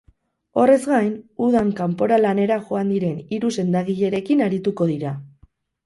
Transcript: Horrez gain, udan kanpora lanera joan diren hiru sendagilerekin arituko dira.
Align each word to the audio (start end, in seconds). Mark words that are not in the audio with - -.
Horrez 0.61 0.77
gain, 0.91 1.11
udan 1.49 1.69
kanpora 1.81 2.19
lanera 2.25 2.59
joan 2.73 2.91
diren 2.97 3.23
hiru 3.37 3.55
sendagilerekin 3.61 4.47
arituko 4.51 4.93
dira. 4.97 5.19